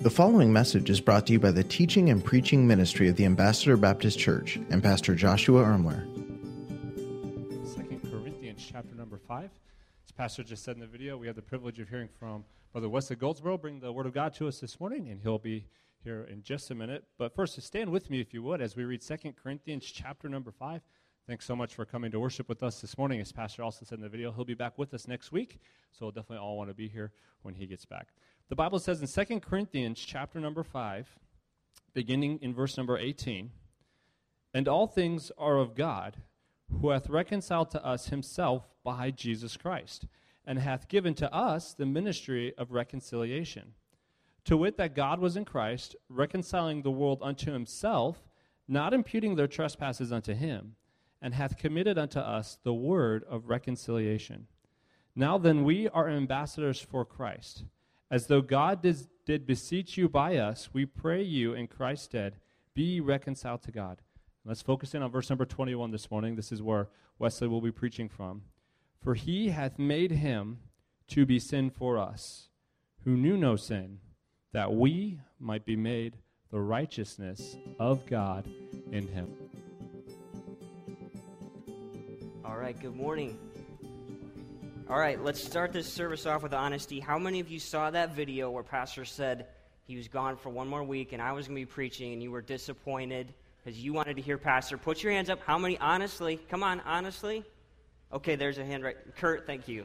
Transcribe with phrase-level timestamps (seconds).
[0.00, 3.26] The following message is brought to you by the teaching and preaching ministry of the
[3.26, 6.06] Ambassador Baptist Church and Pastor Joshua Ermler.
[7.68, 9.50] Second Corinthians chapter number five.
[10.06, 12.88] As Pastor just said in the video, we have the privilege of hearing from Brother
[12.88, 15.66] Wesley Goldsboro bring the Word of God to us this morning, and he'll be
[16.02, 17.04] here in just a minute.
[17.18, 20.50] But first, stand with me, if you would, as we read Second Corinthians chapter number
[20.50, 20.80] five.
[21.26, 23.20] Thanks so much for coming to worship with us this morning.
[23.20, 25.60] As Pastor also said in the video, he'll be back with us next week,
[25.92, 27.12] so we'll definitely all want to be here
[27.42, 28.08] when he gets back.
[28.50, 31.20] The Bible says in 2 Corinthians chapter number 5,
[31.94, 33.52] beginning in verse number 18,
[34.52, 36.16] and all things are of God,
[36.68, 40.08] who hath reconciled to us himself by Jesus Christ,
[40.44, 43.74] and hath given to us the ministry of reconciliation.
[44.46, 48.28] To wit, that God was in Christ, reconciling the world unto himself,
[48.66, 50.74] not imputing their trespasses unto him,
[51.22, 54.48] and hath committed unto us the word of reconciliation.
[55.14, 57.62] Now then, we are ambassadors for Christ
[58.10, 62.36] as though God did, did beseech you by us, we pray you in Christ's stead,
[62.74, 64.02] be reconciled to God.
[64.44, 66.34] Let's focus in on verse number 21 this morning.
[66.34, 68.42] This is where Wesley will be preaching from.
[69.00, 70.58] For he hath made him
[71.08, 72.48] to be sin for us,
[73.04, 73.98] who knew no sin,
[74.52, 76.16] that we might be made
[76.50, 78.48] the righteousness of God
[78.90, 79.28] in him.
[82.44, 83.38] All right, good morning.
[84.90, 86.98] All right, let's start this service off with honesty.
[86.98, 89.46] How many of you saw that video where Pastor said
[89.86, 92.20] he was gone for one more week and I was going to be preaching and
[92.20, 94.76] you were disappointed because you wanted to hear Pastor?
[94.76, 95.38] Put your hands up.
[95.46, 96.40] How many, honestly?
[96.50, 97.44] Come on, honestly?
[98.12, 98.96] Okay, there's a hand right.
[99.16, 99.84] Kurt, thank you.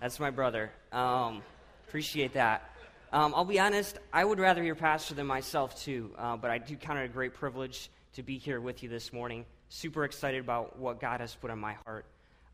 [0.00, 0.72] That's my brother.
[0.90, 1.42] Um,
[1.86, 2.68] appreciate that.
[3.12, 6.58] Um, I'll be honest, I would rather hear Pastor than myself, too, uh, but I
[6.58, 9.46] do count it a great privilege to be here with you this morning.
[9.68, 12.04] Super excited about what God has put on my heart.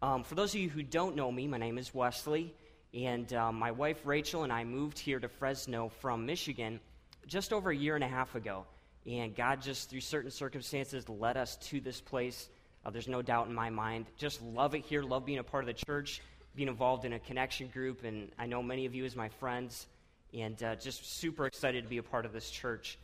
[0.01, 2.55] Um, for those of you who don't know me, my name is Wesley,
[2.95, 6.79] and um, my wife Rachel and I moved here to Fresno from Michigan
[7.27, 8.65] just over a year and a half ago.
[9.07, 12.49] And God, just through certain circumstances, led us to this place.
[12.85, 14.07] Uh, there's no doubt in my mind.
[14.17, 16.23] Just love it here, love being a part of the church,
[16.55, 19.89] being involved in a connection group, and I know many of you as my friends,
[20.33, 23.01] and uh, just super excited to be a part of this church.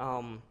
[0.00, 0.42] Um,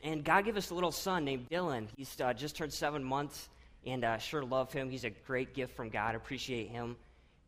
[0.00, 1.88] and God gave us a little son named Dylan.
[1.96, 3.48] He's uh, just turned seven months
[3.86, 4.90] and uh, sure love him.
[4.90, 6.14] He's a great gift from God.
[6.14, 6.96] Appreciate him.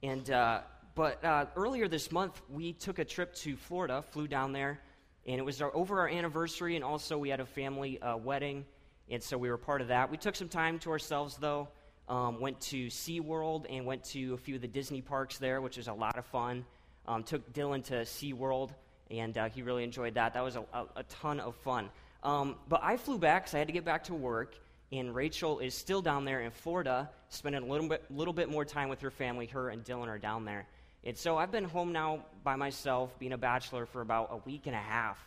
[0.03, 0.61] And uh,
[0.95, 4.81] but uh, earlier this month, we took a trip to Florida, flew down there,
[5.27, 8.65] and it was our, over our anniversary, and also we had a family uh, wedding,
[9.11, 10.11] and so we were part of that.
[10.11, 11.69] We took some time to ourselves though.
[12.09, 15.77] Um, went to SeaWorld and went to a few of the Disney parks there, which
[15.77, 16.65] was a lot of fun.
[17.09, 18.71] Um, took Dylan to SeaWorld,
[19.11, 20.35] and uh, he really enjoyed that.
[20.35, 21.91] That was a, a, a ton of fun.
[22.23, 24.55] Um, but I flew back because I had to get back to work,
[24.93, 28.65] and Rachel is still down there in Florida, spending a little bit, little bit more
[28.65, 29.47] time with her family.
[29.47, 30.67] Her and Dylan are down there.
[31.05, 34.63] And so I've been home now by myself, being a bachelor, for about a week
[34.67, 35.19] and a half.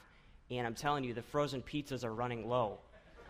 [0.49, 2.79] And I'm telling you, the frozen pizzas are running low.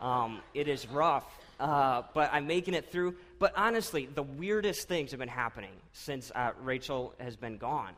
[0.02, 1.26] Um, it is rough,
[1.60, 3.16] uh, but I'm making it through.
[3.38, 7.94] But honestly, the weirdest things have been happening since uh, Rachel has been gone.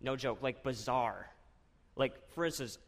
[0.00, 1.30] No joke, like bizarre.
[1.96, 2.78] Like, for instance,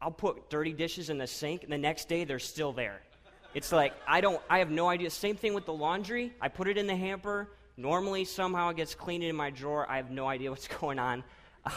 [0.00, 3.00] I'll put dirty dishes in the sink, and the next day they're still there.
[3.54, 5.10] It's like, I don't, I have no idea.
[5.10, 6.32] Same thing with the laundry.
[6.40, 7.48] I put it in the hamper.
[7.76, 9.88] Normally, somehow it gets cleaned in my drawer.
[9.90, 11.22] I have no idea what's going on.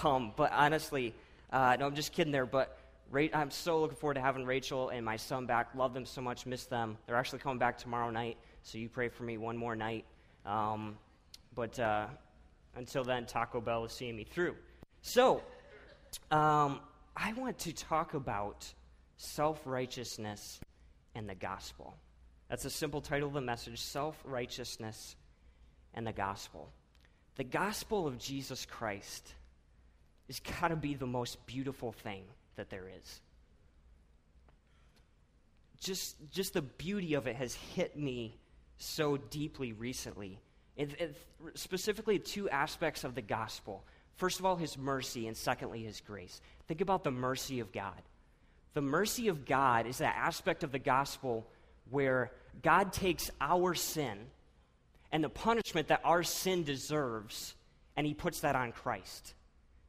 [0.03, 1.13] Um, but honestly,
[1.52, 2.46] uh, no, I'm just kidding there.
[2.46, 2.78] But
[3.12, 5.69] Ra- I'm so looking forward to having Rachel and my son back.
[5.75, 6.46] Love them so much.
[6.46, 6.97] Miss them.
[7.06, 8.38] They're actually coming back tomorrow night.
[8.63, 10.06] So you pray for me one more night.
[10.46, 10.97] Um,
[11.53, 12.07] but uh,
[12.75, 14.56] until then, Taco Bell is seeing me through.
[15.02, 15.44] So
[16.31, 16.80] um,
[17.18, 18.72] I want to talk about
[19.18, 20.59] self righteousness
[21.15, 21.95] and the gospel.
[22.49, 25.15] That's a simple title of the message Self Righteousness
[25.93, 26.69] and the Gospel.
[27.37, 29.33] The gospel of Jesus Christ
[30.27, 32.23] has got to be the most beautiful thing
[32.55, 33.21] that there is.
[35.79, 38.37] Just, just the beauty of it has hit me
[38.77, 40.39] so deeply recently.
[40.75, 41.15] It, it,
[41.55, 43.83] specifically, two aspects of the gospel.
[44.15, 46.41] First of all, his mercy, and secondly, his grace.
[46.67, 48.01] Think about the mercy of God.
[48.75, 51.48] The mercy of God is that aspect of the gospel
[51.89, 52.31] where
[52.62, 54.18] God takes our sin
[55.13, 57.56] and the punishment that our sin deserves,
[57.95, 59.33] and he puts that on Christ.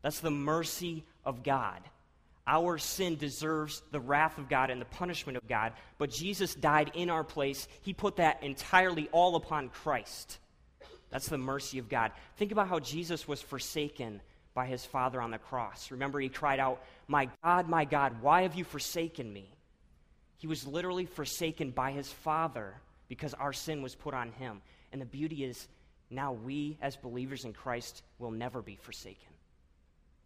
[0.03, 1.81] That's the mercy of God.
[2.47, 6.93] Our sin deserves the wrath of God and the punishment of God, but Jesus died
[6.95, 7.67] in our place.
[7.83, 10.39] He put that entirely all upon Christ.
[11.11, 12.13] That's the mercy of God.
[12.37, 14.21] Think about how Jesus was forsaken
[14.57, 15.93] by his Father on the cross.
[15.93, 19.49] Remember, he cried out, My God, my God, why have you forsaken me?
[20.39, 22.75] He was literally forsaken by his Father
[23.07, 24.61] because our sin was put on him.
[24.93, 25.69] And the beauty is,
[26.11, 29.29] now we, as believers in Christ, will never be forsaken.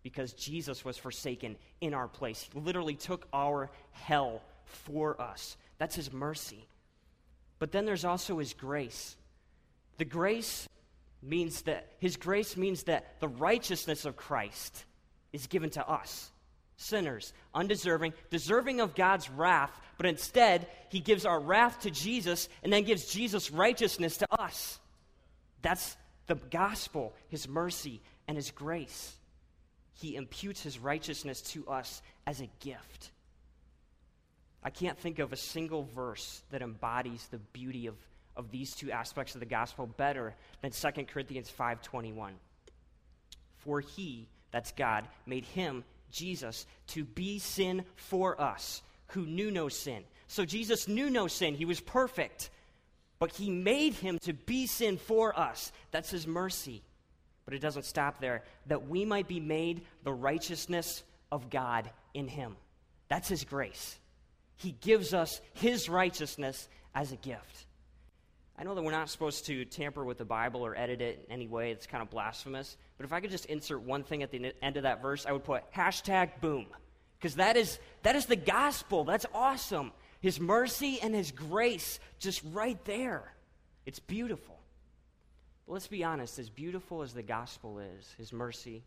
[0.02, 2.48] because Jesus was forsaken in our place.
[2.52, 5.56] He literally took our hell for us.
[5.78, 6.66] That's his mercy.
[7.58, 9.16] But then there's also his grace.
[9.98, 10.68] The grace
[11.22, 14.84] means that his grace means that the righteousness of Christ
[15.32, 16.30] is given to us,
[16.76, 22.72] sinners, undeserving, deserving of God's wrath, but instead he gives our wrath to Jesus and
[22.72, 24.78] then gives Jesus righteousness to us.
[25.62, 25.96] That's
[26.26, 29.16] the gospel, his mercy and his grace.
[29.94, 33.10] He imputes his righteousness to us as a gift.
[34.62, 37.94] I can't think of a single verse that embodies the beauty of,
[38.36, 42.32] of these two aspects of the gospel better than 2 Corinthians 5:21.
[43.58, 49.68] For he, that's God, made him, Jesus, to be sin for us, who knew no
[49.68, 50.04] sin.
[50.28, 51.54] So Jesus knew no sin.
[51.54, 52.50] He was perfect.
[53.18, 55.72] But he made him to be sin for us.
[55.90, 56.82] That's his mercy.
[57.44, 58.44] But it doesn't stop there.
[58.66, 62.56] That we might be made the righteousness of God in him.
[63.08, 63.98] That's his grace.
[64.56, 67.66] He gives us his righteousness as a gift.
[68.60, 71.32] I know that we're not supposed to tamper with the Bible or edit it in
[71.32, 71.70] any way.
[71.70, 72.76] It's kind of blasphemous.
[72.98, 75.32] But if I could just insert one thing at the end of that verse, I
[75.32, 76.66] would put hashtag boom.
[77.18, 79.04] Because that is, that is the gospel.
[79.04, 79.92] That's awesome.
[80.20, 83.32] His mercy and his grace just right there.
[83.86, 84.58] It's beautiful.
[85.66, 88.82] But let's be honest, as beautiful as the gospel is, his mercy,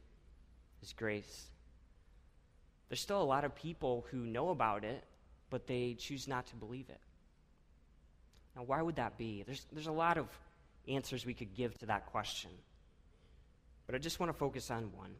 [0.82, 1.48] his grace,
[2.90, 5.04] there's still a lot of people who know about it,
[5.50, 7.02] but they choose not to believe it.
[8.56, 9.44] Now, why would that be?
[9.46, 10.28] There's, there's a lot of
[10.88, 12.52] answers we could give to that question.
[13.86, 15.16] But I just want to focus on one,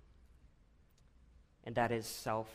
[1.64, 2.48] and that is self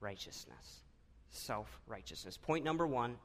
[0.00, 0.82] righteousness.
[1.30, 2.36] Self righteousness.
[2.36, 3.16] Point number one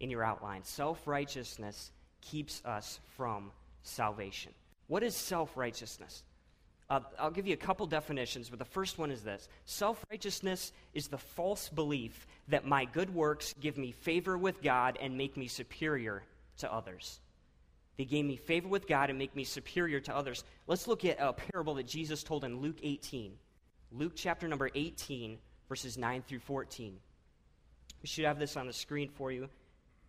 [0.00, 1.90] in your outline self righteousness
[2.20, 3.50] keeps us from
[3.82, 4.52] salvation.
[4.88, 6.24] What is self righteousness?
[6.90, 10.72] Uh, I'll give you a couple definitions, but the first one is this Self righteousness
[10.92, 15.36] is the false belief that my good works give me favor with God and make
[15.36, 16.22] me superior
[16.62, 17.20] to others.
[17.98, 20.44] They gave me favor with God and make me superior to others.
[20.66, 23.32] Let's look at a parable that Jesus told in Luke 18.
[23.92, 25.38] Luke chapter number 18,
[25.68, 26.98] verses 9 through 14.
[28.02, 29.48] We should have this on the screen for you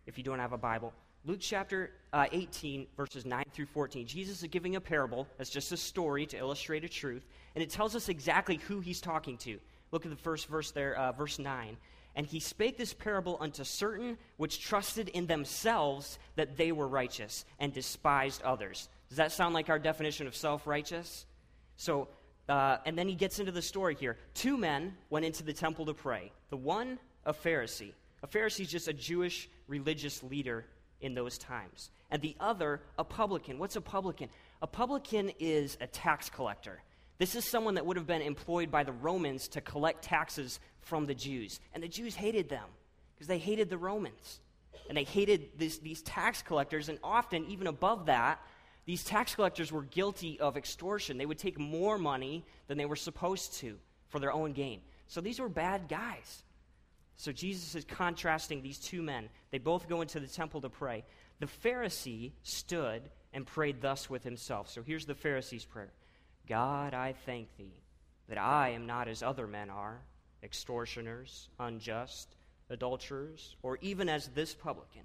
[0.06, 0.92] if you don't have a Bible.
[1.26, 4.06] Luke chapter uh, 18, verses 9 through 14.
[4.06, 7.70] Jesus is giving a parable that's just a story to illustrate a truth, and it
[7.70, 9.58] tells us exactly who he's talking to.
[9.90, 11.76] Look at the first verse there, uh, verse 9.
[12.16, 17.44] And he spake this parable unto certain which trusted in themselves that they were righteous
[17.58, 18.88] and despised others.
[19.08, 21.26] Does that sound like our definition of self righteous?
[21.76, 22.08] So,
[22.48, 24.16] uh, and then he gets into the story here.
[24.34, 26.30] Two men went into the temple to pray.
[26.50, 27.92] The one, a Pharisee.
[28.22, 30.66] A Pharisee is just a Jewish religious leader
[31.00, 31.90] in those times.
[32.10, 33.58] And the other, a publican.
[33.58, 34.28] What's a publican?
[34.62, 36.82] A publican is a tax collector.
[37.18, 41.06] This is someone that would have been employed by the Romans to collect taxes from
[41.06, 41.60] the Jews.
[41.72, 42.66] And the Jews hated them
[43.14, 44.40] because they hated the Romans.
[44.88, 46.88] And they hated this, these tax collectors.
[46.88, 48.40] And often, even above that,
[48.86, 51.16] these tax collectors were guilty of extortion.
[51.16, 53.78] They would take more money than they were supposed to
[54.08, 54.80] for their own gain.
[55.06, 56.42] So these were bad guys.
[57.16, 59.28] So Jesus is contrasting these two men.
[59.50, 61.04] They both go into the temple to pray.
[61.40, 63.02] The Pharisee stood
[63.32, 64.68] and prayed thus with himself.
[64.68, 65.92] So here's the Pharisee's prayer
[66.46, 67.82] God, I thank thee
[68.28, 70.00] that I am not as other men are,
[70.44, 72.36] extortioners, unjust,
[72.70, 75.02] adulterers, or even as this publican.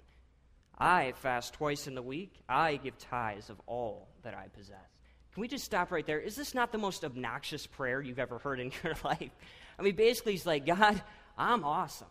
[0.78, 2.32] I fast twice in the week.
[2.48, 4.76] I give tithes of all that I possess.
[5.34, 6.18] Can we just stop right there?
[6.18, 9.30] Is this not the most obnoxious prayer you've ever heard in your life?
[9.78, 11.00] I mean, basically, he's like, God,
[11.38, 12.08] I'm awesome.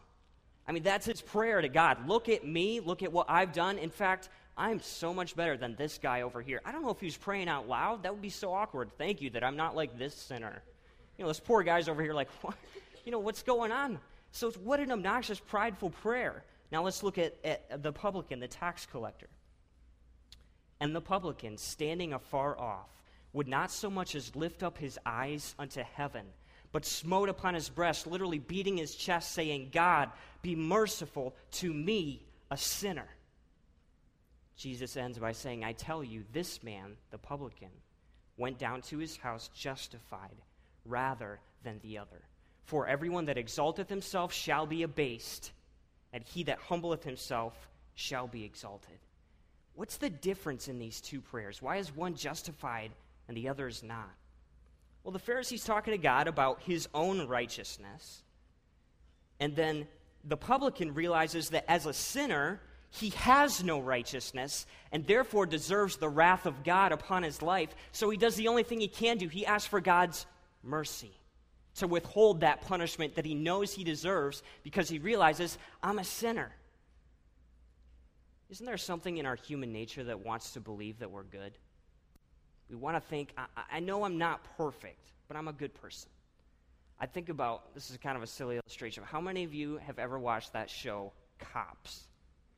[0.68, 2.08] I mean, that's his prayer to God.
[2.08, 2.80] Look at me.
[2.80, 3.78] Look at what I've done.
[3.80, 6.62] In fact, I'm so much better than this guy over here.
[6.64, 8.04] I don't know if he was praying out loud.
[8.04, 8.92] That would be so awkward.
[8.98, 10.62] Thank you that I'm not like this sinner.
[11.18, 12.56] You know, this poor guy's over here like, what?
[13.10, 13.98] You know, what's going on?
[14.32, 16.44] So, it's what an obnoxious, prideful prayer.
[16.72, 19.26] Now, let's look at, at the publican, the tax collector.
[20.80, 22.92] And the publican, standing afar off,
[23.34, 26.24] would not so much as lift up his eyes unto heaven,
[26.72, 30.12] but smote upon his breast, literally beating his chest, saying, God,
[30.44, 33.10] be merciful to me, a sinner.
[34.56, 37.72] Jesus ends by saying, I tell you, this man, the publican,
[38.38, 40.44] went down to his house justified
[40.86, 42.22] rather than the other.
[42.66, 45.52] For everyone that exalteth himself shall be abased,
[46.14, 49.00] and he that humbleth himself shall be exalted.
[49.76, 51.62] What's the difference in these two prayers?
[51.62, 52.92] Why is one justified
[53.28, 54.10] and the other is not?
[55.04, 58.24] Well, the Pharisee's talking to God about his own righteousness.
[59.40, 59.88] And then
[60.24, 62.60] the publican realizes that as a sinner,
[62.92, 67.74] he has no righteousness and therefore deserves the wrath of God upon his life.
[67.92, 69.28] So he does the only thing he can do.
[69.28, 70.26] He asks for God's
[70.64, 71.12] mercy
[71.80, 76.52] to withhold that punishment that he knows he deserves because he realizes, I'm a sinner.
[78.50, 81.58] Isn't there something in our human nature that wants to believe that we're good?
[82.70, 86.10] We want to think, I, I know I'm not perfect, but I'm a good person.
[87.00, 89.04] I think about this is kind of a silly illustration.
[89.04, 92.04] How many of you have ever watched that show, Cops?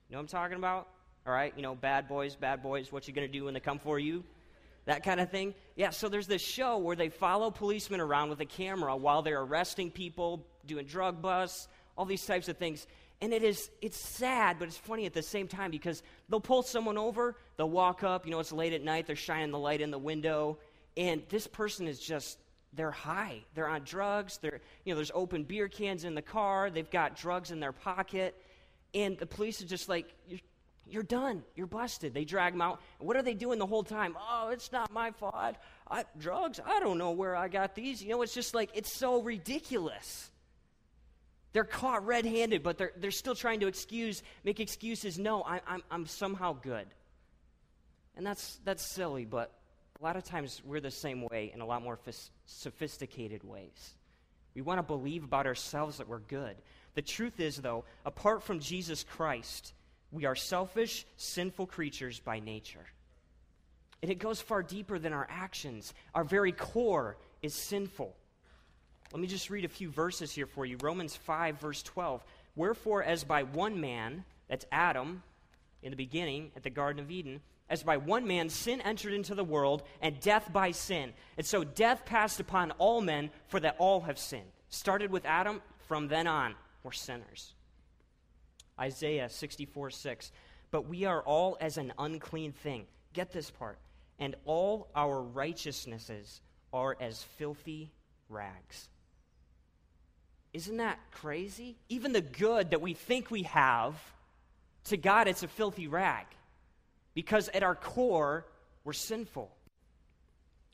[0.10, 0.88] You know what I'm talking about?
[1.28, 3.78] All right, you know, bad boys, bad boys, what you to do when they come
[3.78, 4.24] for you?
[4.86, 5.54] That kind of thing.
[5.76, 9.42] Yeah, so there's this show where they follow policemen around with a camera while they're
[9.42, 12.88] arresting people, doing drug busts, all these types of things.
[13.22, 16.64] And it is it's sad, but it's funny at the same time because they'll pull
[16.64, 19.82] someone over, they'll walk up, you know, it's late at night, they're shining the light
[19.82, 20.58] in the window,
[20.98, 22.40] and this person is just
[22.74, 23.44] they're high.
[23.54, 24.38] They're on drugs.
[24.42, 26.70] They're, you know, there's open beer cans in the car.
[26.70, 28.36] They've got drugs in their pocket.
[28.94, 30.40] And the police are just like, you're,
[30.92, 31.44] you're done.
[31.56, 32.14] You're busted.
[32.14, 32.82] They drag them out.
[33.00, 34.18] What are they doing the whole time?
[34.20, 35.56] Oh, it's not my fault.
[35.90, 36.60] I, drugs?
[36.64, 38.04] I don't know where I got these.
[38.04, 40.30] You know, it's just like, it's so ridiculous.
[41.54, 45.20] They're caught red handed, but they're, they're still trying to excuse, make excuses.
[45.20, 46.88] No, I, I'm, I'm somehow good.
[48.16, 49.52] And that's, that's silly, but
[50.00, 53.96] a lot of times we're the same way in a lot more f- sophisticated ways.
[54.54, 56.56] We want to believe about ourselves that we're good.
[56.96, 59.74] The truth is, though, apart from Jesus Christ,
[60.12, 62.86] we are selfish, sinful creatures by nature.
[64.02, 65.94] And it goes far deeper than our actions.
[66.14, 68.16] Our very core is sinful.
[69.12, 70.78] Let me just read a few verses here for you.
[70.82, 72.24] Romans 5, verse 12.
[72.56, 75.24] Wherefore, as by one man, that's Adam,
[75.84, 79.36] in the beginning at the Garden of Eden, as by one man sin entered into
[79.36, 81.14] the world, and death by sin.
[81.38, 84.52] And so death passed upon all men, for that all have sinned.
[84.70, 87.54] Started with Adam, from then on, we're sinners.
[88.82, 90.32] Isaiah 64 6.
[90.72, 92.86] But we are all as an unclean thing.
[93.14, 93.78] Get this part.
[94.20, 96.42] And all our righteousnesses
[96.74, 97.92] are as filthy
[98.30, 98.90] rags.
[100.54, 101.78] Isn't that crazy?
[101.90, 103.96] Even the good that we think we have,
[104.86, 106.26] to God, it's a filthy rag.
[107.14, 108.46] Because at our core,
[108.84, 109.52] we're sinful.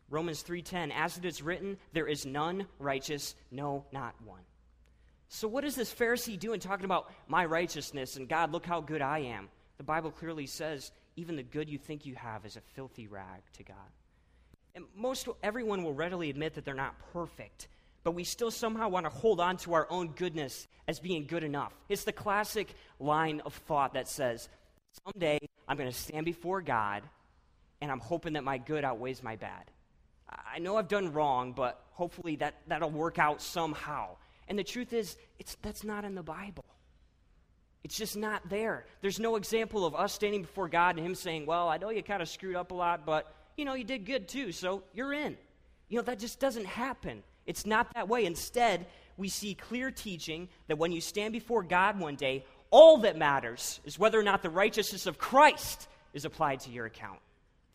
[0.10, 4.44] Romans 3:10 As it is written, there is none righteous, no not one.
[5.30, 9.02] So, what is this Pharisee doing talking about my righteousness and God, look how good
[9.02, 9.50] I am?
[9.78, 13.42] The Bible clearly says even the good you think you have is a filthy rag
[13.54, 13.76] to God.
[14.76, 17.68] And most everyone will readily admit that they're not perfect,
[18.04, 21.44] but we still somehow want to hold on to our own goodness as being good
[21.44, 21.74] enough.
[21.90, 24.48] It's the classic line of thought that says,
[25.06, 27.04] Someday I'm going to stand before God
[27.82, 29.72] and I'm hoping that my good outweighs my bad.
[30.30, 34.18] I know I've done wrong, but hopefully that, that'll work out somehow.
[34.48, 36.66] And the truth is, it's, that's not in the Bible.
[37.84, 38.86] It's just not there.
[39.02, 42.04] There's no example of us standing before God and Him saying, Well, I know you
[42.04, 45.14] kind of screwed up a lot, but you know, you did good too, so you're
[45.14, 45.38] in.
[45.90, 47.24] You know, that just doesn't happen.
[47.46, 48.26] It's not that way.
[48.26, 53.18] Instead, we see clear teaching that when you stand before God one day, all that
[53.18, 57.20] matters is whether or not the righteousness of Christ is applied to your account.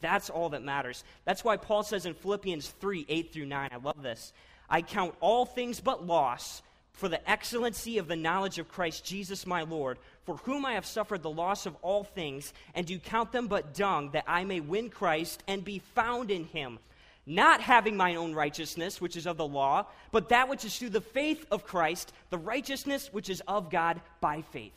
[0.00, 1.04] That's all that matters.
[1.24, 4.32] That's why Paul says in Philippians 3 8 through 9, I love this.
[4.72, 6.62] I count all things but loss
[6.94, 10.86] for the excellency of the knowledge of Christ Jesus my Lord, for whom I have
[10.86, 14.60] suffered the loss of all things, and do count them but dung, that I may
[14.60, 16.78] win Christ and be found in him,
[17.26, 20.90] not having mine own righteousness, which is of the law, but that which is through
[20.90, 24.72] the faith of Christ, the righteousness which is of God by faith.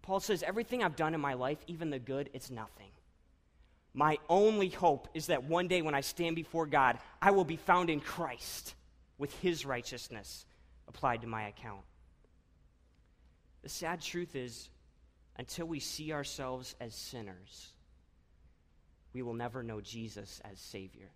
[0.00, 2.88] Paul says, Everything I've done in my life, even the good, it's nothing.
[3.92, 7.56] My only hope is that one day when I stand before God, I will be
[7.56, 8.74] found in Christ
[9.20, 10.46] with his righteousness
[10.88, 11.82] applied to my account.
[13.62, 14.70] The sad truth is,
[15.36, 17.68] until we see ourselves as sinners,
[19.12, 21.10] we will never know Jesus as Savior.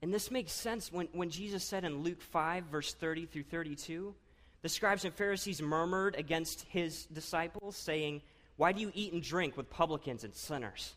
[0.00, 4.14] And this makes sense when, when Jesus said in Luke 5, verse 30 through 32,
[4.62, 8.22] the scribes and Pharisees murmured against his disciples, saying,
[8.56, 10.94] Why do you eat and drink with publicans and sinners?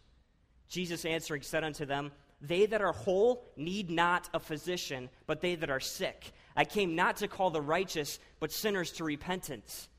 [0.70, 5.56] Jesus answering said unto them, They that are whole need not a physician, but they
[5.56, 6.32] that are sick.
[6.56, 9.90] I came not to call the righteous, but sinners to repentance.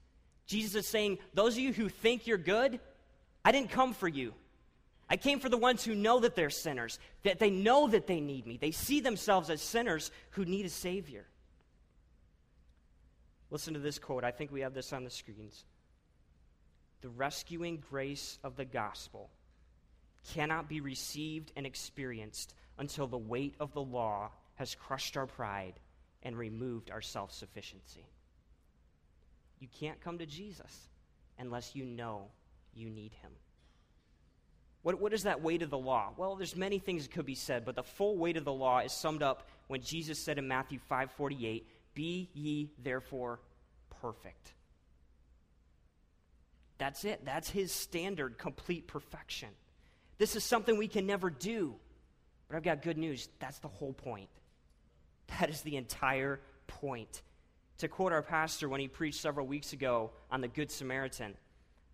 [0.46, 2.80] Jesus is saying, Those of you who think you're good,
[3.44, 4.34] I didn't come for you.
[5.08, 8.20] I came for the ones who know that they're sinners, that they know that they
[8.20, 8.56] need me.
[8.56, 11.26] They see themselves as sinners who need a Savior.
[13.50, 14.22] Listen to this quote.
[14.22, 15.64] I think we have this on the screens.
[17.00, 19.30] The rescuing grace of the gospel
[20.34, 25.74] cannot be received and experienced until the weight of the law has crushed our pride
[26.22, 28.06] and removed our self sufficiency.
[29.58, 30.88] You can't come to Jesus
[31.38, 32.28] unless you know
[32.74, 33.30] you need him.
[34.82, 36.12] What, what is that weight of the law?
[36.16, 38.80] Well, there's many things that could be said, but the full weight of the law
[38.80, 43.40] is summed up when Jesus said in Matthew 5:48, "Be ye therefore
[44.00, 44.54] perfect."
[46.78, 47.26] That's it.
[47.26, 49.50] That's his standard, complete perfection.
[50.20, 51.74] This is something we can never do.
[52.46, 53.30] But I've got good news.
[53.38, 54.28] That's the whole point.
[55.38, 57.22] That is the entire point.
[57.78, 61.34] To quote our pastor when he preached several weeks ago on the Good Samaritan,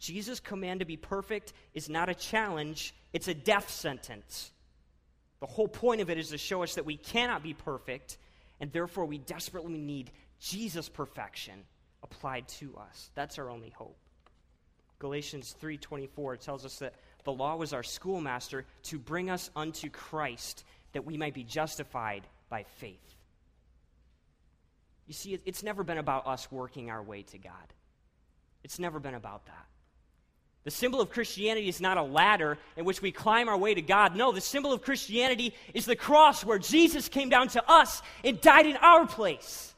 [0.00, 4.50] Jesus' command to be perfect is not a challenge, it's a death sentence.
[5.38, 8.18] The whole point of it is to show us that we cannot be perfect,
[8.58, 11.62] and therefore we desperately need Jesus' perfection
[12.02, 13.12] applied to us.
[13.14, 13.96] That's our only hope.
[14.98, 16.94] Galatians 3:24 tells us that
[17.26, 22.22] the law was our schoolmaster to bring us unto Christ that we might be justified
[22.48, 23.16] by faith.
[25.08, 27.52] You see, it's never been about us working our way to God.
[28.62, 29.66] It's never been about that.
[30.62, 33.82] The symbol of Christianity is not a ladder in which we climb our way to
[33.82, 34.14] God.
[34.14, 38.40] No, the symbol of Christianity is the cross where Jesus came down to us and
[38.40, 39.74] died in our place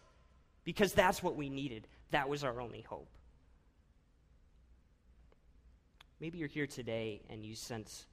[0.64, 1.86] because that's what we needed.
[2.10, 3.08] That was our only hope.
[6.20, 8.06] Maybe you're here today and you sense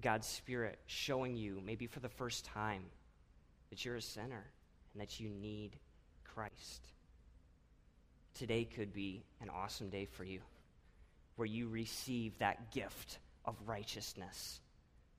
[0.00, 2.84] God's Spirit showing you, maybe for the first time,
[3.70, 4.44] that you're a sinner
[4.92, 5.76] and that you need
[6.24, 6.86] Christ.
[8.34, 10.40] Today could be an awesome day for you
[11.36, 14.60] where you receive that gift of righteousness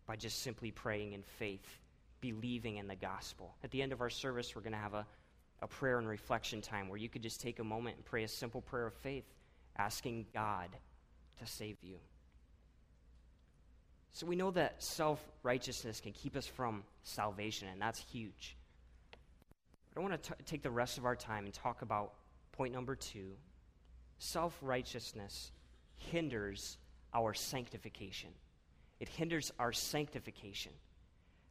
[0.05, 1.79] by just simply praying in faith,
[2.21, 3.53] believing in the gospel.
[3.63, 5.05] At the end of our service, we're going to have a,
[5.61, 8.27] a prayer and reflection time where you could just take a moment and pray a
[8.27, 9.25] simple prayer of faith,
[9.77, 10.69] asking God
[11.39, 11.97] to save you.
[14.13, 18.55] So we know that self righteousness can keep us from salvation, and that's huge.
[19.95, 22.13] I want to take the rest of our time and talk about
[22.51, 23.33] point number two
[24.19, 25.51] self righteousness
[25.97, 26.77] hinders
[27.13, 28.29] our sanctification.
[28.99, 30.71] It hinders our sanctification.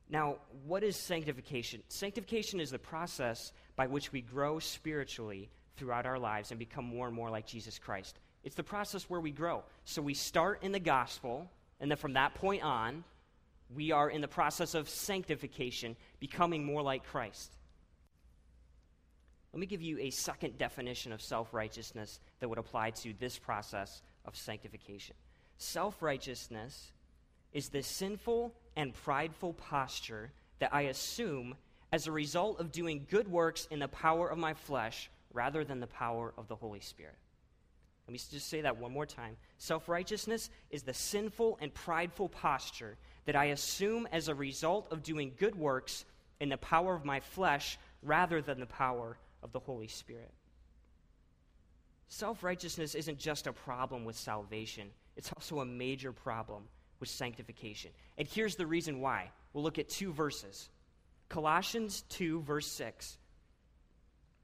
[0.08, 1.82] Now, what is sanctification?
[1.88, 7.06] Sanctification is the process by which we grow spiritually throughout our lives and become more
[7.06, 8.18] and more like Jesus Christ.
[8.44, 9.62] It's the process where we grow.
[9.84, 11.50] So we start in the gospel,
[11.82, 13.02] and then from that point on,
[13.74, 17.52] we are in the process of sanctification, becoming more like Christ.
[19.52, 23.36] Let me give you a second definition of self righteousness that would apply to this
[23.36, 25.16] process of sanctification.
[25.58, 26.92] Self righteousness
[27.52, 31.56] is the sinful and prideful posture that I assume
[31.90, 35.80] as a result of doing good works in the power of my flesh rather than
[35.80, 37.16] the power of the Holy Spirit.
[38.06, 39.36] Let me just say that one more time.
[39.58, 45.02] Self righteousness is the sinful and prideful posture that I assume as a result of
[45.02, 46.04] doing good works
[46.40, 50.32] in the power of my flesh rather than the power of the Holy Spirit.
[52.08, 56.64] Self righteousness isn't just a problem with salvation, it's also a major problem
[57.00, 57.90] with sanctification.
[58.18, 59.30] And here's the reason why.
[59.52, 60.68] We'll look at two verses
[61.28, 63.16] Colossians 2, verse 6.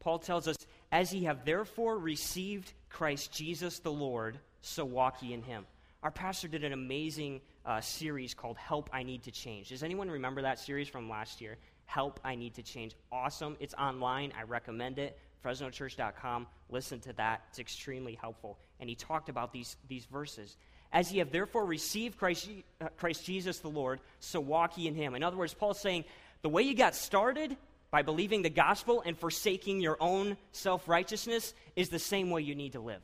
[0.00, 0.56] Paul tells us,
[0.90, 5.66] As ye have therefore received Christ Jesus the Lord, so walk ye in him.
[6.02, 9.70] Our pastor did an amazing uh, series called Help I Need to Change.
[9.70, 11.58] Does anyone remember that series from last year?
[11.86, 12.94] Help I Need to Change.
[13.10, 13.56] Awesome.
[13.60, 14.32] It's online.
[14.38, 15.18] I recommend it.
[15.44, 16.46] FresnoChurch.com.
[16.70, 17.42] Listen to that.
[17.50, 18.58] It's extremely helpful.
[18.80, 20.56] And he talked about these, these verses.
[20.92, 22.48] As ye have therefore received Christ,
[22.80, 25.14] uh, Christ Jesus the Lord, so walk ye in him.
[25.14, 26.04] In other words, Paul's saying
[26.42, 27.56] the way you got started
[27.90, 32.54] by believing the gospel and forsaking your own self righteousness is the same way you
[32.54, 33.02] need to live.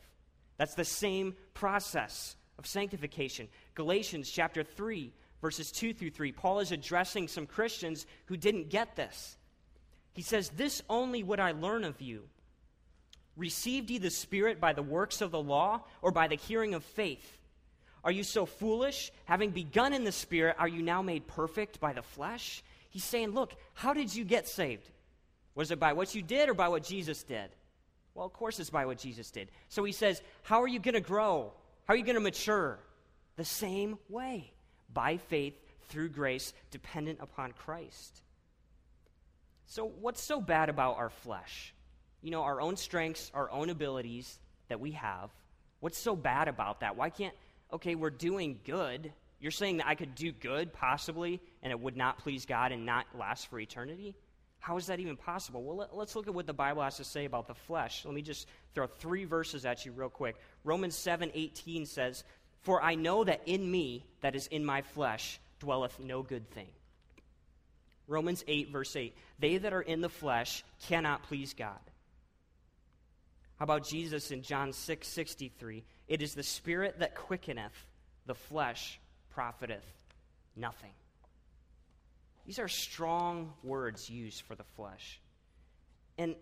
[0.57, 3.49] That's the same process of sanctification.
[3.75, 8.95] Galatians chapter 3, verses 2 through 3, Paul is addressing some Christians who didn't get
[8.95, 9.37] this.
[10.13, 12.25] He says, This only would I learn of you.
[13.37, 16.85] Received ye the Spirit by the works of the law or by the hearing of
[16.85, 17.39] faith?
[18.05, 19.11] Are you so foolish?
[19.25, 22.63] Having begun in the Spirit, are you now made perfect by the flesh?
[22.95, 24.89] He's saying, Look, how did you get saved?
[25.57, 27.51] Was it by what you did or by what Jesus did?
[28.15, 29.49] Well, of course it's by what Jesus did.
[29.69, 31.53] So he says, How are you going to grow?
[31.87, 32.79] How are you going to mature?
[33.35, 34.53] The same way,
[34.93, 35.55] by faith,
[35.89, 38.23] through grace, dependent upon Christ.
[39.67, 41.75] So, what's so bad about our flesh?
[42.23, 45.31] You know, our own strengths, our own abilities that we have.
[45.81, 46.95] What's so bad about that?
[46.95, 47.35] Why can't,
[47.73, 49.13] okay, we're doing good.
[49.41, 52.87] You're saying that I could do good, possibly, and it would not please God and
[52.87, 54.15] not last for eternity?
[54.65, 55.63] How is that even possible?
[55.63, 58.05] Well, let, us look at what the Bible has to say about the flesh.
[58.07, 60.37] Let me just throw three verses at you real quick.
[60.65, 62.25] Romans 7 18 says,
[62.63, 66.69] For I know that in me, that is in my flesh, dwelleth no good thing.
[68.07, 69.15] Romans 8, verse 8.
[69.39, 71.79] They that are in the flesh cannot please God.
[73.59, 75.85] How about Jesus in John 6, 63?
[76.09, 77.87] It is the spirit that quickeneth,
[78.27, 78.99] the flesh
[79.35, 79.85] profiteth
[80.57, 80.93] nothing.
[82.47, 85.21] These are strong words used for the flesh.
[86.19, 86.37] And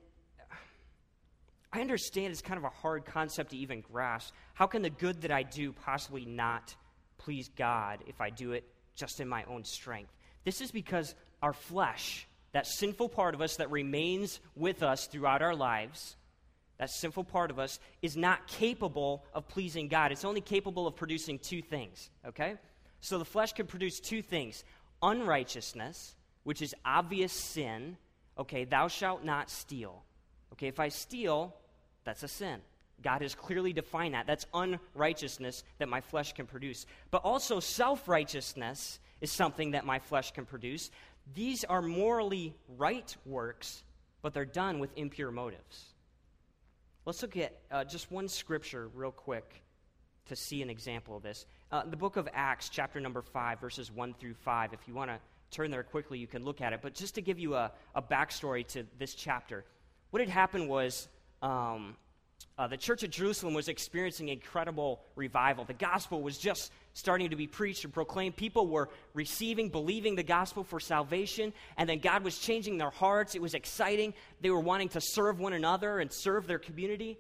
[1.72, 4.35] I understand it's kind of a hard concept to even grasp.
[4.55, 6.74] How can the good that I do possibly not
[7.18, 10.12] please God if I do it just in my own strength?
[10.44, 15.40] This is because our flesh, that sinful part of us that remains with us throughout
[15.40, 16.16] our lives,
[16.78, 20.12] that sinful part of us, is not capable of pleasing God.
[20.12, 22.57] It's only capable of producing two things, okay?
[23.03, 24.65] So the flesh can produce two things
[25.03, 27.99] unrighteousness, which is obvious sin.
[28.38, 30.05] Okay, thou shalt not steal.
[30.53, 31.55] Okay, if I steal,
[32.05, 32.61] that's a sin.
[33.03, 34.29] God has clearly defined that.
[34.29, 36.87] That's unrighteousness that my flesh can produce.
[37.11, 40.91] But also, self righteousness is something that my flesh can produce.
[41.35, 43.83] These are morally right works,
[44.23, 45.87] but they're done with impure motives.
[47.05, 49.65] Let's look at uh, just one scripture real quick
[50.27, 51.47] to see an example of this.
[51.72, 54.74] Uh, the book of Acts, chapter number 5, verses 1 through 5.
[54.74, 55.18] If you want to
[55.50, 56.80] turn there quickly, you can look at it.
[56.82, 59.64] But just to give you a, a backstory to this chapter,
[60.11, 61.08] what had happened was
[61.40, 61.96] um,
[62.58, 65.64] uh, the church at Jerusalem was experiencing incredible revival.
[65.64, 68.37] The gospel was just starting to be preached and proclaimed.
[68.37, 73.35] People were receiving, believing the gospel for salvation, and then God was changing their hearts.
[73.35, 74.12] It was exciting.
[74.42, 77.16] They were wanting to serve one another and serve their community.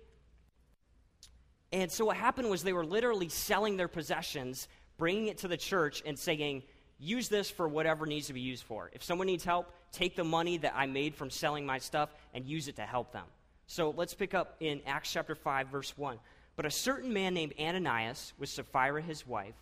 [1.72, 5.56] And so what happened was they were literally selling their possessions, bringing it to the
[5.56, 6.62] church, and saying,
[6.98, 8.90] use this for whatever needs to be used for.
[8.92, 12.46] If someone needs help, take the money that I made from selling my stuff and
[12.46, 13.24] use it to help them.
[13.66, 16.18] So let's pick up in Acts chapter 5, verse 1.
[16.56, 19.54] But a certain man named Ananias, with Sapphira his wife,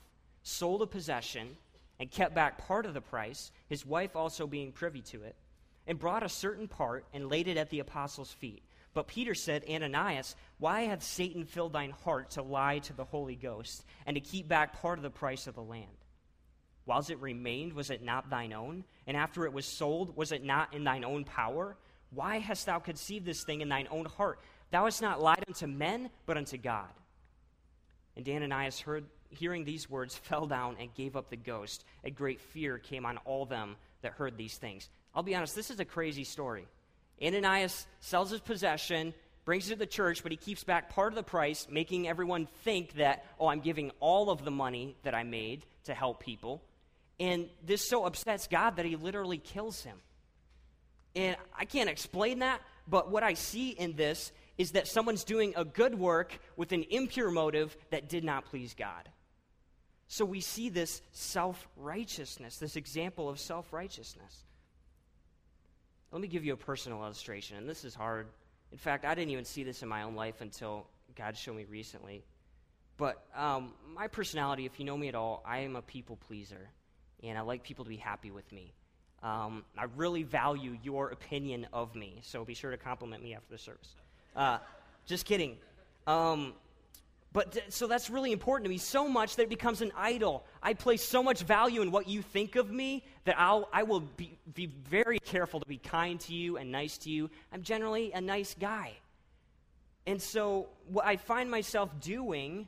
[0.43, 1.57] sold a possession
[2.01, 5.37] and kept back part of the price, his wife also being privy to it,
[5.87, 8.63] and brought a certain part and laid it at the apostles' feet.
[8.93, 13.37] But Peter said, Ananias, why hath Satan filled thine heart to lie to the Holy
[13.37, 15.87] Ghost and to keep back part of the price of the land?
[16.87, 18.85] Whilst it remained, was it not thine own?
[19.07, 21.77] And after it was sold, was it not in thine own power?
[22.11, 24.41] Why hast thou conceived this thing in thine own heart?
[24.73, 26.89] Thou hast not lied unto men, but unto God.
[28.17, 31.85] And Ananias, heard, hearing these words, fell down and gave up the ghost.
[32.03, 34.89] A great fear came on all them that heard these things.
[35.15, 36.67] I'll be honest, this is a crazy story.
[37.23, 41.17] Ananias sells his possession, brings it to the church, but he keeps back part of
[41.17, 45.23] the price, making everyone think that, oh, I'm giving all of the money that I
[45.23, 46.63] made to help people.
[47.19, 49.99] And this so upsets God that he literally kills him.
[51.15, 55.55] And I can't explain that, but what I see in this is that someone's doing
[55.57, 59.09] a good work with an impure motive that did not please God.
[60.07, 64.45] So we see this self righteousness, this example of self righteousness.
[66.13, 68.27] Let me give you a personal illustration, and this is hard.
[68.73, 71.67] In fact, I didn't even see this in my own life until God showed me
[71.69, 72.25] recently.
[72.97, 76.69] But um, my personality, if you know me at all, I am a people pleaser,
[77.23, 78.73] and I like people to be happy with me.
[79.23, 83.53] Um, I really value your opinion of me, so be sure to compliment me after
[83.53, 83.95] the service.
[84.35, 84.59] Uh,
[85.07, 85.59] just kidding.
[86.07, 86.55] Um,
[87.33, 90.45] but so that's really important to me so much that it becomes an idol.
[90.63, 94.01] I place so much value in what you think of me that I'll, I will
[94.01, 97.31] be, be very careful to be kind to you and nice to you.
[97.53, 98.95] I'm generally a nice guy.
[100.07, 102.67] And so what I find myself doing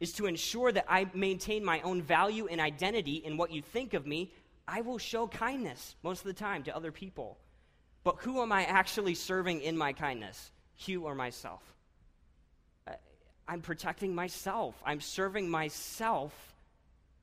[0.00, 3.94] is to ensure that I maintain my own value and identity in what you think
[3.94, 4.32] of me
[4.66, 7.38] I will show kindness most of the time to other people.
[8.02, 10.52] But who am I actually serving in my kindness?
[10.86, 11.73] You or myself?
[13.46, 14.74] I'm protecting myself.
[14.84, 16.32] I'm serving myself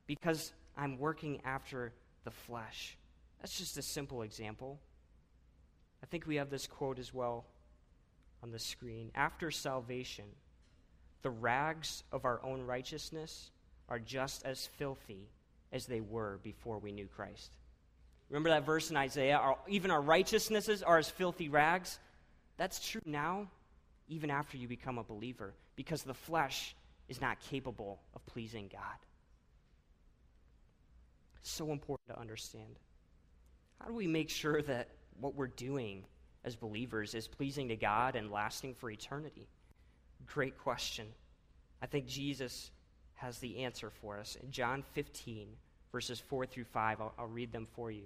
[0.06, 1.92] because I'm working after
[2.24, 2.96] the flesh.
[3.40, 4.78] That's just a simple example.
[6.02, 7.44] I think we have this quote as well
[8.42, 9.10] on the screen.
[9.14, 10.24] After salvation,
[11.22, 13.50] the rags of our own righteousness
[13.88, 15.28] are just as filthy
[15.72, 17.56] as they were before we knew Christ.
[18.28, 19.36] Remember that verse in Isaiah?
[19.36, 21.98] Our, even our righteousnesses are as filthy rags.
[22.56, 23.48] That's true now,
[24.08, 26.74] even after you become a believer, because the flesh
[27.08, 28.98] is not capable of pleasing God.
[31.42, 32.78] So important to understand.
[33.80, 34.88] How do we make sure that
[35.20, 36.04] what we're doing
[36.44, 39.48] as believers is pleasing to God and lasting for eternity?
[40.26, 41.06] Great question.
[41.82, 42.70] I think Jesus
[43.14, 44.36] has the answer for us.
[44.42, 45.48] In John 15,
[45.90, 48.04] verses 4 through 5, I'll, I'll read them for you.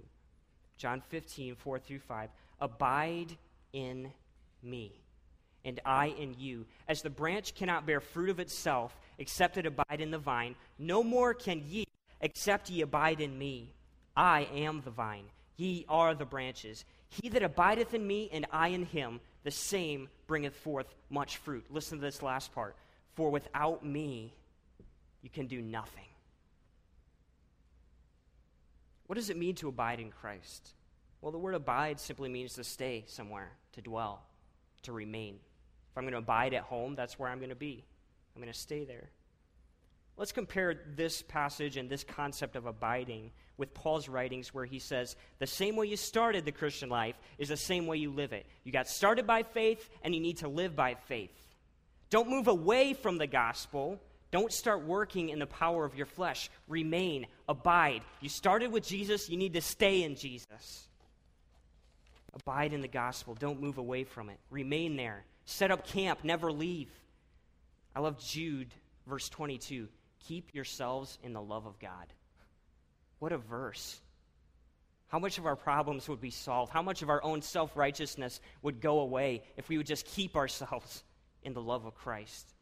[0.77, 2.31] John 15, 4 through 5.
[2.61, 3.37] Abide
[3.73, 4.11] in
[4.63, 5.01] me,
[5.67, 6.65] and I in you.
[6.89, 11.03] As the branch cannot bear fruit of itself, except it abide in the vine, no
[11.03, 11.87] more can ye,
[12.21, 13.75] except ye abide in me.
[14.17, 15.25] I am the vine,
[15.57, 16.85] ye are the branches.
[17.09, 21.67] He that abideth in me, and I in him, the same bringeth forth much fruit.
[21.71, 22.77] Listen to this last part.
[23.15, 24.33] For without me,
[25.23, 26.05] you can do nothing.
[29.07, 30.75] What does it mean to abide in Christ?
[31.21, 34.23] Well, the word abide simply means to stay somewhere, to dwell,
[34.83, 35.39] to remain.
[35.97, 37.85] I'm going to abide at home, that's where I'm going to be.
[38.35, 39.11] I'm going to stay there.
[40.17, 45.17] Let's compare this passage and this concept of abiding with Paul's writings, where he says,
[45.39, 48.47] The same way you started the Christian life is the same way you live it.
[48.65, 51.31] You got started by faith, and you need to live by faith.
[52.09, 54.01] Don't move away from the gospel.
[54.31, 56.51] Don't start working in the power of your flesh.
[56.69, 58.03] Remain, abide.
[58.21, 60.89] You started with Jesus, you need to stay in Jesus.
[62.35, 63.35] Abide in the gospel.
[63.35, 64.39] Don't move away from it.
[64.51, 65.25] Remain there.
[65.47, 66.91] Set up camp, never leave.
[67.95, 68.69] I love Jude,
[69.07, 69.89] verse 22.
[70.27, 72.07] Keep yourselves in the love of God.
[73.21, 74.01] What a verse.
[75.09, 76.73] How much of our problems would be solved?
[76.73, 80.37] How much of our own self righteousness would go away if we would just keep
[80.37, 81.05] ourselves
[81.45, 82.53] in the love of Christ?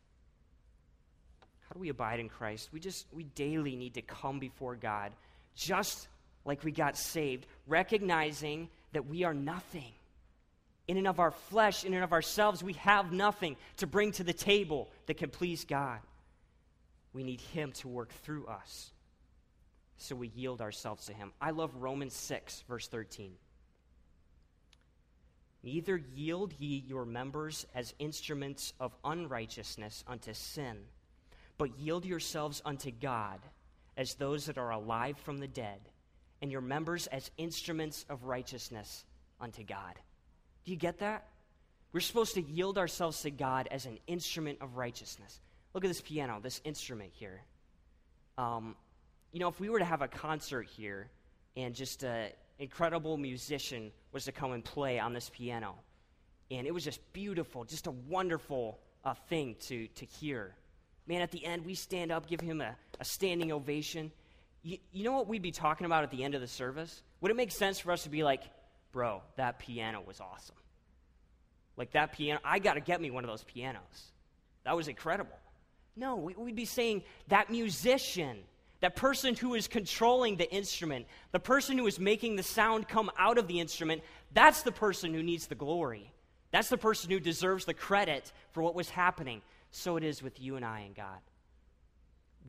[1.67, 2.69] How do we abide in Christ?
[2.71, 5.13] We just, we daily need to come before God,
[5.57, 6.07] just
[6.45, 9.93] like we got saved, recognizing that we are nothing.
[10.87, 14.25] In and of our flesh, in and of ourselves, we have nothing to bring to
[14.25, 16.01] the table that can please God.
[17.13, 18.91] We need Him to work through us.
[19.97, 21.33] So we yield ourselves to Him.
[21.41, 23.33] I love Romans 6, verse 13.
[25.63, 30.77] Neither yield ye your members as instruments of unrighteousness unto sin,
[31.57, 33.39] but yield yourselves unto God
[33.97, 35.81] as those that are alive from the dead,
[36.43, 39.07] and your members as instruments of righteousness
[39.41, 39.95] unto God.
[40.65, 41.27] Do you get that?
[41.93, 45.41] We're supposed to yield ourselves to God as an instrument of righteousness.
[45.75, 47.43] Look at this piano, this instrument here.
[48.37, 48.75] Um,
[49.33, 51.09] you know, if we were to have a concert here
[51.57, 55.77] and just an incredible musician was to come and play on this piano,
[56.51, 60.55] and it was just beautiful, just a wonderful uh, thing to, to hear.
[61.07, 64.11] Man, at the end, we stand up, give him a, a standing ovation.
[64.63, 67.03] You, you know what we'd be talking about at the end of the service?
[67.21, 68.43] Would it make sense for us to be like,
[68.95, 70.55] bro, that piano was awesome?
[71.77, 74.13] Like that piano, I got to get me one of those pianos.
[74.63, 75.37] That was incredible.
[75.97, 78.39] No, we'd be saying that musician,
[78.81, 83.11] that person who is controlling the instrument, the person who is making the sound come
[83.19, 84.03] out of the instrument,
[84.33, 86.13] that's the person who needs the glory.
[86.53, 89.43] That's the person who deserves the credit for what was happening.
[89.73, 91.19] So it is with you and I and God.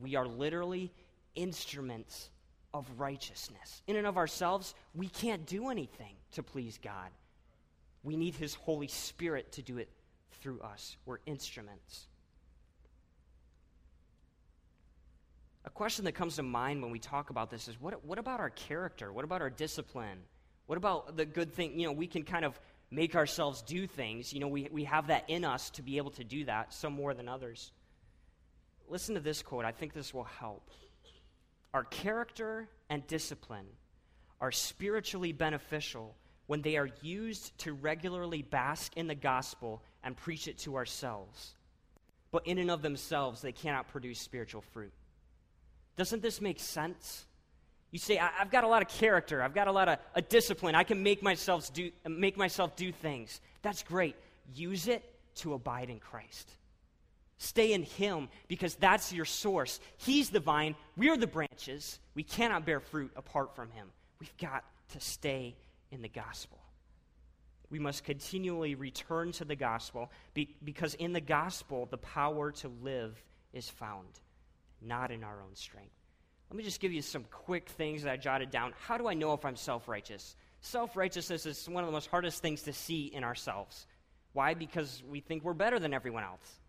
[0.00, 0.92] We are literally
[1.34, 2.30] instruments
[2.72, 3.82] of righteousness.
[3.88, 7.10] In and of ourselves, we can't do anything to please God.
[8.02, 9.90] We need His Holy Spirit to do it
[10.40, 10.96] through us.
[11.04, 12.06] We're instruments.
[15.66, 18.38] a question that comes to mind when we talk about this is what, what about
[18.38, 19.12] our character?
[19.12, 20.18] What about our discipline?
[20.66, 21.78] What about the good thing?
[21.78, 22.58] You know, we can kind of
[22.90, 24.32] make ourselves do things.
[24.32, 26.92] You know, we, we have that in us to be able to do that, some
[26.92, 27.72] more than others.
[28.88, 29.64] Listen to this quote.
[29.64, 30.70] I think this will help.
[31.74, 33.66] Our character and discipline
[34.40, 36.14] are spiritually beneficial
[36.46, 41.54] when they are used to regularly bask in the gospel and preach it to ourselves.
[42.30, 44.92] But in and of themselves, they cannot produce spiritual fruit.
[45.96, 47.26] Doesn't this make sense?
[47.90, 50.22] You say, I- have got a lot of character, I've got a lot of a
[50.22, 53.40] discipline, I can make myself, do, make myself do things.
[53.62, 54.16] That's great.
[54.54, 55.02] Use it
[55.36, 56.50] to abide in Christ.
[57.38, 59.80] Stay in Him because that's your source.
[59.98, 61.98] He's the vine, we're the branches.
[62.14, 63.88] We cannot bear fruit apart from Him.
[64.20, 65.54] We've got to stay
[65.90, 66.58] in the gospel.
[67.70, 70.10] We must continually return to the gospel
[70.64, 73.20] because in the gospel, the power to live
[73.52, 74.06] is found
[74.80, 75.94] not in our own strength.
[76.50, 78.72] Let me just give you some quick things that I jotted down.
[78.86, 80.36] How do I know if I'm self righteous?
[80.60, 83.86] Self righteousness is one of the most hardest things to see in ourselves.
[84.32, 84.54] Why?
[84.54, 86.60] Because we think we're better than everyone else.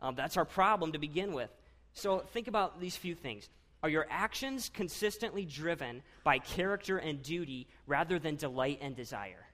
[0.00, 1.50] Um, that's our problem to begin with.
[1.92, 3.48] So think about these few things.
[3.82, 9.46] Are your actions consistently driven by character and duty rather than delight and desire?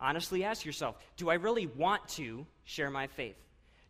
[0.00, 3.36] Honestly ask yourself do I really want to share my faith?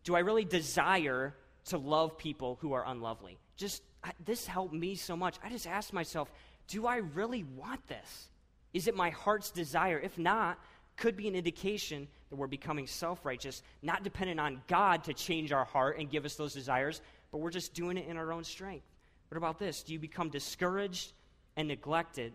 [0.03, 1.33] Do I really desire
[1.65, 3.37] to love people who are unlovely.
[3.55, 5.37] Just, I, this helped me so much.
[5.43, 6.31] I just asked myself,
[6.67, 8.29] do I really want this?
[8.73, 9.99] Is it my heart's desire?
[9.99, 10.59] If not,
[10.97, 15.51] could be an indication that we're becoming self righteous, not dependent on God to change
[15.51, 17.01] our heart and give us those desires,
[17.33, 18.85] but we're just doing it in our own strength.
[19.29, 19.81] What about this?
[19.81, 21.13] Do you become discouraged
[21.57, 22.33] and neglected?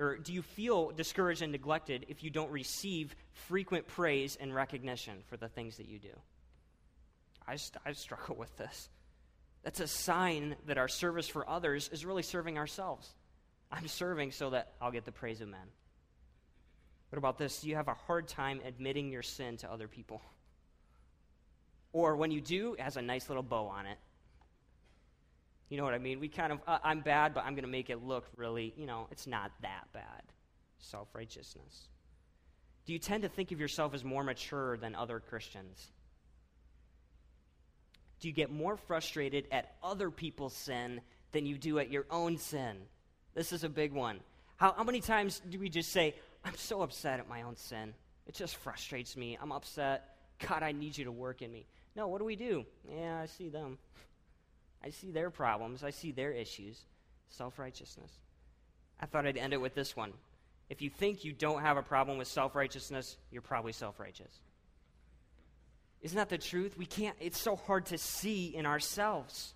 [0.00, 5.22] Or do you feel discouraged and neglected if you don't receive frequent praise and recognition
[5.28, 6.10] for the things that you do?
[7.46, 8.88] I, I struggle with this.
[9.62, 13.14] That's a sign that our service for others is really serving ourselves.
[13.70, 15.68] I'm serving so that I'll get the praise of men.
[17.10, 17.60] What about this?
[17.60, 20.20] Do you have a hard time admitting your sin to other people?
[21.92, 23.98] Or when you do, it has a nice little bow on it.
[25.72, 26.20] You know what I mean?
[26.20, 28.84] We kind of, uh, I'm bad, but I'm going to make it look really, you
[28.84, 30.22] know, it's not that bad.
[30.76, 31.88] Self righteousness.
[32.84, 35.90] Do you tend to think of yourself as more mature than other Christians?
[38.20, 41.00] Do you get more frustrated at other people's sin
[41.32, 42.76] than you do at your own sin?
[43.32, 44.20] This is a big one.
[44.58, 47.94] How, how many times do we just say, I'm so upset at my own sin?
[48.26, 49.38] It just frustrates me.
[49.40, 50.16] I'm upset.
[50.46, 51.64] God, I need you to work in me.
[51.96, 52.66] No, what do we do?
[52.94, 53.78] Yeah, I see them.
[54.84, 55.84] I see their problems.
[55.84, 56.80] I see their issues.
[57.28, 58.10] Self righteousness.
[59.00, 60.12] I thought I'd end it with this one.
[60.68, 64.40] If you think you don't have a problem with self righteousness, you're probably self righteous.
[66.02, 66.76] Isn't that the truth?
[66.76, 69.54] We can't, it's so hard to see in ourselves.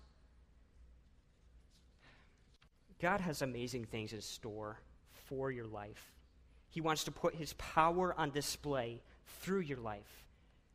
[3.01, 4.79] God has amazing things in store
[5.25, 6.13] for your life.
[6.69, 9.01] He wants to put his power on display
[9.41, 10.25] through your life.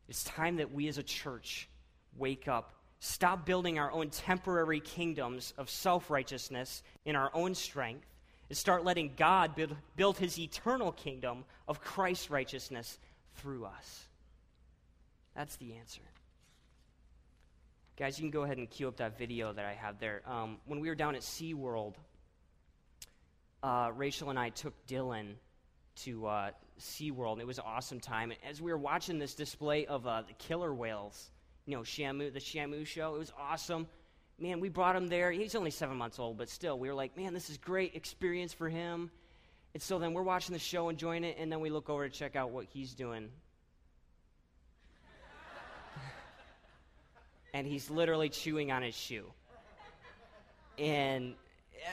[0.08, 1.68] It's time that we as a church
[2.16, 8.06] wake up, stop building our own temporary kingdoms of self righteousness in our own strength,
[8.48, 13.00] and start letting God build, build his eternal kingdom of Christ's righteousness
[13.34, 14.06] through us.
[15.34, 16.02] That's the answer.
[17.98, 20.22] Guys, you can go ahead and cue up that video that I have there.
[20.24, 21.94] Um, when we were down at SeaWorld,
[23.64, 25.34] uh, Rachel and I took Dylan
[26.04, 27.40] to uh, SeaWorld.
[27.40, 28.32] It was an awesome time.
[28.48, 31.30] As we were watching this display of uh, the killer whales,
[31.66, 33.86] you know, Shamu, the Shamu show, it was awesome.
[34.38, 35.30] Man, we brought him there.
[35.30, 38.52] He's only seven months old, but still, we were like, man, this is great experience
[38.52, 39.10] for him.
[39.74, 42.14] And so then we're watching the show, enjoying it, and then we look over to
[42.14, 43.28] check out what he's doing.
[47.54, 49.26] and he's literally chewing on his shoe.
[50.78, 51.34] And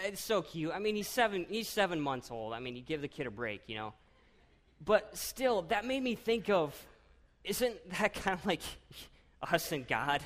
[0.06, 0.72] it's so cute.
[0.74, 1.46] I mean, he's seven.
[1.50, 2.54] He's seven months old.
[2.54, 3.94] I mean, you give the kid a break, you know.
[4.84, 6.76] But still, that made me think of,
[7.44, 8.62] isn't that kind of like
[9.42, 10.22] us and God?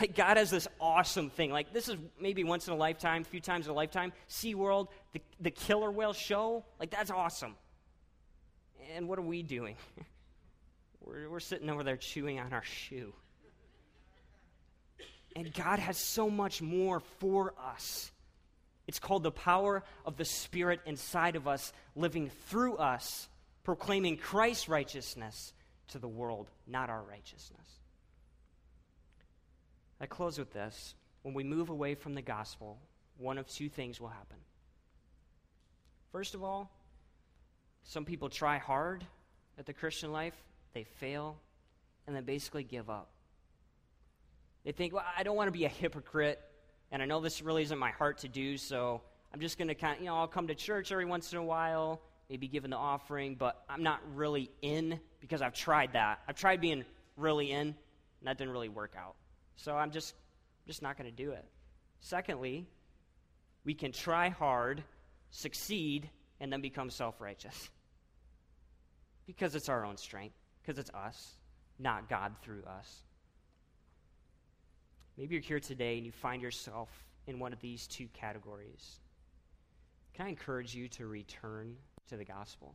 [0.00, 1.50] Like God has this awesome thing.
[1.50, 4.12] Like this is maybe once in a lifetime, a few times in a lifetime.
[4.28, 6.64] SeaWorld, the the killer whale show.
[6.78, 7.54] Like that's awesome.
[8.94, 9.76] And what are we doing?
[11.04, 13.12] we're, we're sitting over there chewing on our shoe.
[15.36, 18.10] And God has so much more for us.
[18.86, 23.28] It's called the power of the Spirit inside of us, living through us,
[23.62, 25.52] proclaiming Christ's righteousness
[25.88, 27.77] to the world, not our righteousness.
[30.00, 30.94] I close with this.
[31.22, 32.78] When we move away from the gospel,
[33.16, 34.36] one of two things will happen.
[36.12, 36.70] First of all,
[37.82, 39.04] some people try hard
[39.58, 40.34] at the Christian life,
[40.72, 41.36] they fail,
[42.06, 43.10] and then basically give up.
[44.64, 46.40] They think, well, I don't want to be a hypocrite
[46.90, 49.74] and I know this really isn't my heart to do, so I'm just going to
[49.74, 52.64] kind of, you know, I'll come to church every once in a while, maybe give
[52.64, 56.20] an offering, but I'm not really in because I've tried that.
[56.26, 56.84] I've tried being
[57.16, 57.74] really in, and
[58.24, 59.16] that didn't really work out.
[59.58, 60.14] So I'm just,
[60.66, 61.44] just not going to do it.
[62.00, 62.64] Secondly,
[63.64, 64.82] we can try hard,
[65.30, 66.08] succeed,
[66.40, 67.68] and then become self righteous.
[69.26, 71.34] Because it's our own strength, because it's us,
[71.78, 73.02] not God through us.
[75.18, 76.88] Maybe you're here today and you find yourself
[77.26, 79.00] in one of these two categories.
[80.14, 81.74] Can I encourage you to return
[82.08, 82.74] to the gospel?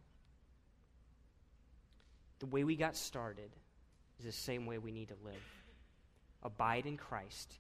[2.39, 3.51] The way we got started
[4.19, 5.62] is the same way we need to live.
[6.43, 7.57] Abide in Christ,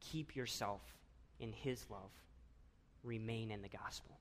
[0.00, 0.82] keep yourself
[1.40, 2.10] in His love,
[3.02, 4.18] remain in the gospel.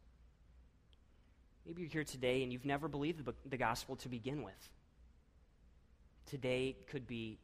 [1.66, 4.70] Maybe you're here today and you've never believed the gospel to begin with.
[6.26, 7.38] Today could be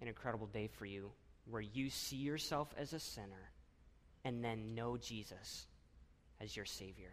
[0.00, 1.10] an incredible day for you
[1.50, 3.50] where you see yourself as a sinner
[4.24, 5.66] and then know Jesus
[6.40, 7.12] as your Savior.